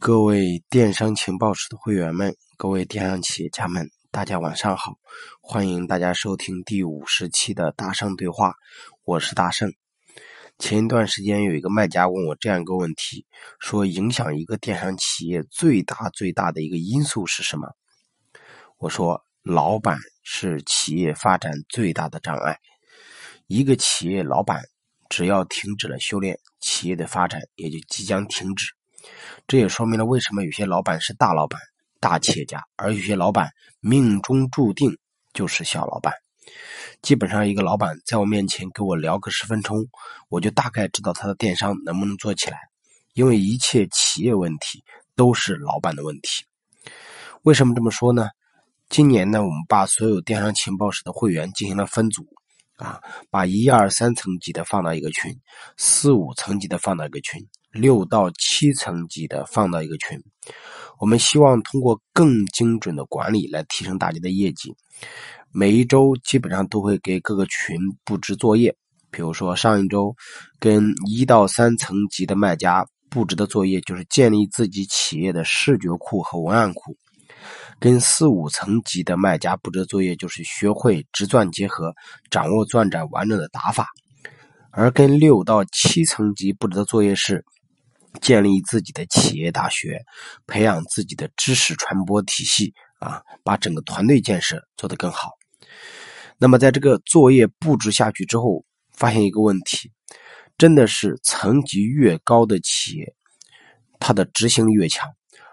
[0.00, 4.94] 各位电商情报室的会员们，各位电商企业家们，大家晚上好！
[5.42, 8.54] 欢迎大家收听第五十期的大圣对话，
[9.04, 9.74] 我是大圣。
[10.58, 13.26] 前一段时间有一个卖家问我这样一个问题，
[13.58, 17.68] 说影响一个电商企业最大最大的一个因素是什么？
[18.78, 22.58] 我说，老板是企业发展最大的障碍。
[23.48, 24.62] 一个企业老板
[25.10, 28.72] 只要停止了修炼，企业的发展也就即将停止。
[29.46, 31.60] 这也说明了为什么有些老板是大老板、
[31.98, 33.50] 大企业家，而有些老板
[33.80, 34.96] 命中注定
[35.32, 36.12] 就是小老板。
[37.02, 39.86] 基本上，一个老板在我面前跟我聊个十分钟，
[40.28, 42.58] 我就大概知道他的电商能不能做起来。
[43.14, 44.84] 因为一切企业问题
[45.16, 46.44] 都是老板的问题。
[47.42, 48.28] 为什么这么说呢？
[48.88, 52.26] 今年呢，我们把所有电商情报室的会员进行了分组，
[52.76, 55.36] 啊，把一二三层级的放到一个群，
[55.76, 57.44] 四五层级的放到一个群。
[57.72, 60.20] 六到七层级的放到一个群，
[60.98, 64.74] 我们希望通过更精准的管理来提升大家的业绩。
[65.52, 68.74] 每一周基本上都会给各个群布置作业，
[69.12, 70.14] 比如说上一周
[70.58, 76.96] 跟一到三层级的卖家布置的作业就是建立自己企业的视觉库和文案库，
[77.78, 81.94] 跟四五层级的卖家布置作业就是学会直钻结合，
[82.30, 83.86] 掌握钻展完整的打法，
[84.72, 87.44] 而跟六到七层级布置的作业是。
[88.20, 90.00] 建立自己的企业大学，
[90.46, 95.30] 培养自己的知识传播体系啊，把整个团队建设做得更好。
[96.38, 99.92] 那么，在这个作业布置下去之后，发现一个问题，
[100.56, 103.14] 真的是层级越高的企业，
[103.98, 105.10] 它的执行力越强，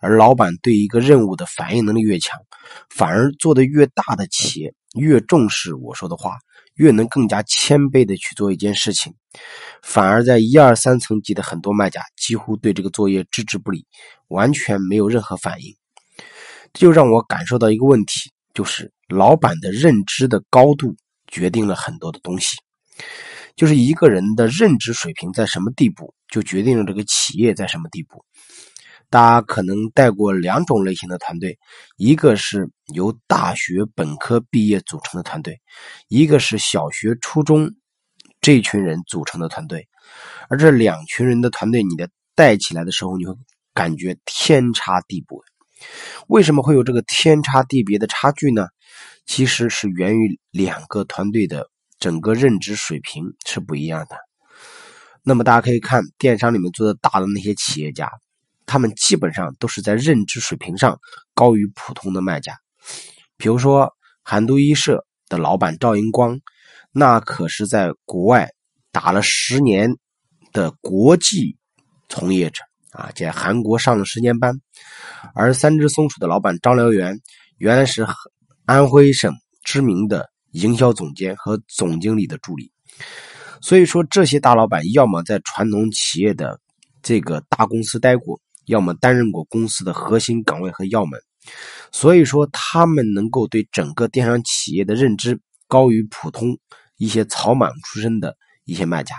[0.00, 2.38] 而老板对一个任务的反应能力越强，
[2.88, 6.38] 反而做的越大的企业越重视我说的话。
[6.76, 9.12] 越能更加谦卑的去做一件事情，
[9.82, 13.84] 反而在一二三层级的很多卖家几乎对这个作业置之不理，
[14.28, 15.76] 完全没有任何反应。
[16.72, 22.56] 这就让我感受到一个问题，就是老板的认知的高度决定了很多的东西，
[23.56, 28.24] 就是一个人的认知水平在什么地步，就决定了这个企业在什么地步。
[29.10, 31.58] 大家可能带过两种类型的团队，
[31.96, 35.60] 一个是由大学本科毕业组成的团队，
[36.06, 37.72] 一个是小学、初中
[38.40, 39.88] 这群人组成的团队。
[40.48, 43.34] 而这两群人的团队，你的带起来的时候，你会
[43.74, 45.36] 感觉天差地别。
[46.28, 48.68] 为什么会有这个天差地别的差距呢？
[49.26, 54.16] 其实是源于两个团队的整个认知水平是不一样的。
[55.24, 58.08] 那么大家可以看电商里面做的大的那些企业家。
[58.70, 60.96] 他们基本上都是在认知水平上
[61.34, 62.56] 高于普通的卖家，
[63.36, 63.92] 比如说
[64.22, 66.38] 韩都衣舍的老板赵银光，
[66.92, 68.48] 那可是在国外
[68.92, 69.96] 打了十年
[70.52, 71.56] 的国际
[72.08, 74.54] 从业者啊，在韩国上了十年班。
[75.34, 77.20] 而三只松鼠的老板张辽元，
[77.58, 78.06] 原来是
[78.66, 82.70] 安徽省知名的营销总监和总经理的助理。
[83.60, 86.60] 所以说，这些大老板要么在传统企业的
[87.02, 88.40] 这个大公司待过。
[88.66, 91.20] 要么担任过公司的核心岗位和要门，
[91.92, 96.58] 所以说他们能够对整个电商企业的认知高于普通
[96.96, 99.14] 一些草莽出身的一些卖家。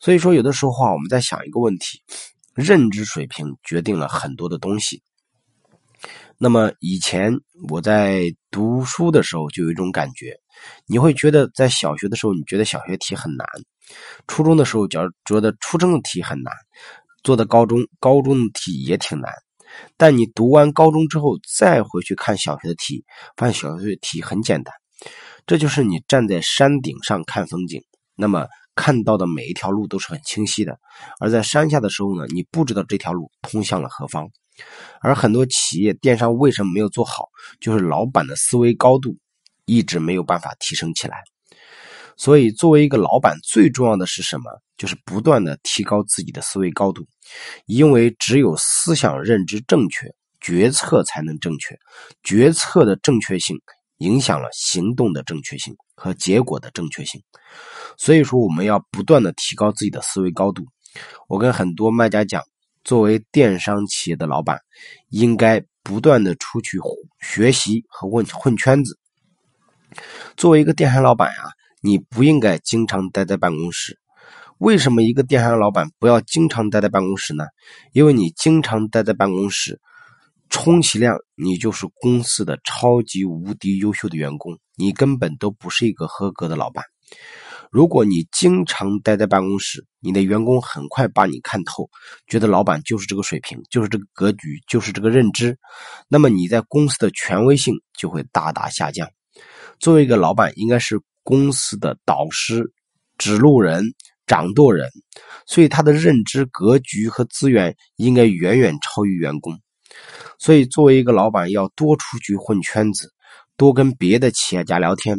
[0.00, 2.02] 所以说，有的时候啊，我们在想一个问题：
[2.54, 5.02] 认知水平决定了很多的东西。
[6.38, 7.32] 那么以前
[7.70, 10.38] 我在读书的时候就有一种感觉，
[10.86, 13.46] 你会觉得在小学的时候你觉得小学题很难，
[14.28, 16.52] 初中的时候觉觉得初中的题很难。
[17.26, 19.32] 做的高中，高中的题也挺难，
[19.96, 23.04] 但你读完高中之后再回去看小学的题，
[23.36, 24.72] 发现小学的题很简单。
[25.44, 27.82] 这就是你站在山顶上看风景，
[28.14, 30.74] 那么看到的每一条路都是很清晰的；
[31.18, 34.28] 而在山下的时候呢，你不知道这条路通向了何方。
[35.00, 37.26] 而很多企业电商为什么没有做好，
[37.60, 39.16] 就是老板的思维高度
[39.64, 41.16] 一直没有办法提升起来。
[42.16, 44.44] 所以，作为一个老板，最重要的是什么？
[44.76, 47.06] 就是不断的提高自己的思维高度，
[47.66, 50.06] 因为只有思想认知正确，
[50.40, 51.78] 决策才能正确。
[52.22, 53.58] 决策的正确性
[53.98, 57.22] 影响了行动的正确性和结果的正确性。
[57.96, 60.64] 所以说，我们要不断的提高自己的思维高度。
[61.28, 62.42] 我跟很多卖家讲，
[62.84, 64.60] 作为电商企业的老板，
[65.08, 66.78] 应该不断的出去
[67.20, 68.98] 学习和混混圈子。
[70.36, 71.50] 作为一个电商老板呀，
[71.86, 73.96] 你不应该经常待在办公室。
[74.58, 77.44] 为什么一个电商老板不要经常待在办公室呢？
[77.92, 79.78] 因为你经常待在办公室，
[80.50, 86.84] 充其量你就是公司的超级无敌优秀的员工，你根本都不是一个合格的老板。
[87.70, 91.88] 如果你经常待在办公室，你的员工很快把你看透，
[92.26, 95.56] 觉得老板就是这个水平，就是这个格局，就是这个认知，
[96.08, 99.08] 那么你在公司的权威性就会大大下降。
[99.78, 102.62] 作为一个老板，应该是公司的导师、
[103.18, 103.82] 指路人、
[104.28, 104.88] 掌舵人，
[105.44, 109.52] 所以他的认知、格局和资源应该远远超于员工。
[110.38, 113.12] 所以，作为一个老板，要多出去混圈子，
[113.56, 115.18] 多跟别的企业家聊天。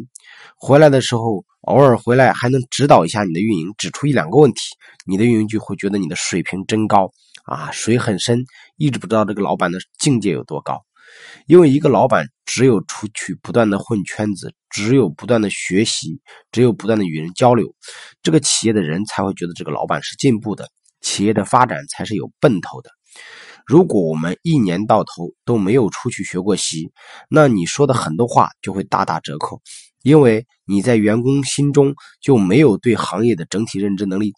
[0.56, 4.62] 回来的时候，偶尔回来还能指导一下你的运营，指出一两个问题，
[5.06, 7.12] 你的运营就会觉得你的水平真高
[7.44, 8.46] 啊，水很深，
[8.78, 10.87] 一直不知道这个老板的境界有多高。
[11.46, 16.20] 因为一个老板只有出去不断的混圈子，只有不断的学习，
[16.52, 17.74] 只有不断的与人交流，
[18.22, 20.70] 这个企业的人才会觉得这个老板是进步的，
[21.02, 22.90] 企业的发展才是有奔头的。
[23.66, 26.92] 如果我们一年到头都没有出去学过习，
[27.30, 29.62] 那你说的很多话就会大打折扣，
[30.04, 34.34] 因为你在员工心中就没有对行业的整体认知能力。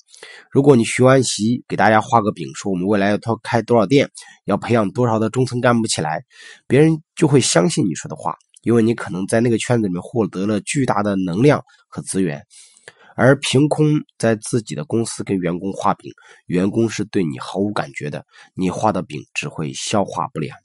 [0.51, 4.09] 如果你学完习，给大家画个饼，说我们未来要开多少店，
[4.45, 6.23] 要培养多少的中层干部起来，
[6.67, 12.43] 别人就会相信你说的话，因为你可能在那个圈子里面获得了巨大的能量和资源。
[13.15, 16.09] 而凭空在自己的公司跟员工画饼，
[16.45, 20.57] 员工是对你毫无感觉的，你画的饼只会消化不良。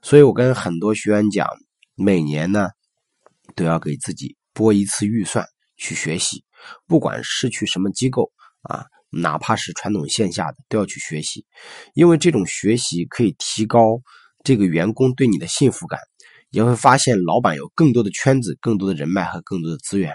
[0.00, 1.46] 所以我跟很多学员讲，
[1.94, 2.70] 每年呢
[3.54, 5.46] 都要给自己拨一次预算
[5.76, 6.44] 去学习，
[6.86, 8.30] 不管是去什么机构
[8.62, 11.46] 啊，哪怕是传统线下的，都要去学习，
[11.94, 14.00] 因为这种学习可以提高
[14.44, 15.98] 这个员工对你的幸福感，
[16.50, 20.12] 也会发现老板有更多的圈子、更多的人脉和更多的资源。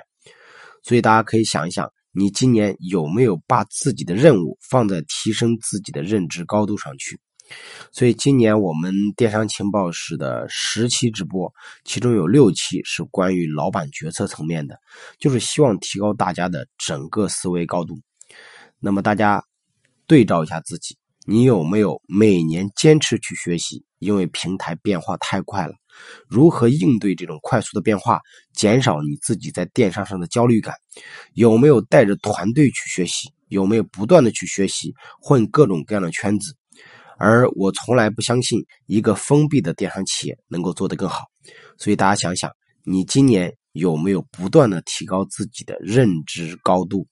[0.83, 7.19] 所以大家可以想一想，你今年有没有把自己的任务放在提升自己的认知高度上去？
[7.91, 11.53] 所以今年我们电商情报室的十期直播，
[11.83, 14.79] 其中有六期是关于老板决策层面的，
[15.19, 17.99] 就是希望提高大家的整个思维高度。
[18.79, 19.43] 那么大家
[20.07, 23.85] 对照一下自己，你有没有每年坚持去学习？
[23.99, 25.73] 因为平台变化太快了。
[26.27, 28.19] 如何应对这种快速的变化，
[28.53, 30.75] 减少你自己在电商上的焦虑感？
[31.33, 33.31] 有没有带着团队去学习？
[33.47, 36.55] 有没有不断的去学习，混各种各样的圈子？
[37.17, 41.25] 而我从来不相信一个封闭的电商企业能够做得更好。
[41.77, 42.51] 所以大家想想，
[42.83, 47.07] 你今年有没有不断的提高自己的认知高度？